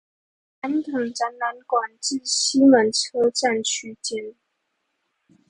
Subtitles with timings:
[0.63, 4.33] 南港展覽館至西門車站區間